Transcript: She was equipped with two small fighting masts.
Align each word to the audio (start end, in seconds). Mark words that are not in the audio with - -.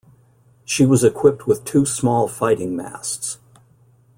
She 0.65 0.83
was 0.83 1.03
equipped 1.03 1.45
with 1.45 1.63
two 1.63 1.85
small 1.85 2.27
fighting 2.27 2.75
masts. 2.75 3.37